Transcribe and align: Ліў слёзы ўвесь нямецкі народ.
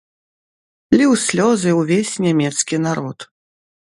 Ліў 0.97 1.11
слёзы 1.25 1.69
ўвесь 1.81 2.15
нямецкі 2.27 2.75
народ. 2.89 3.17